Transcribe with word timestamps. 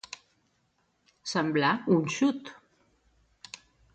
Semblar 1.33 1.75
un 1.97 2.01
xut. 2.15 2.51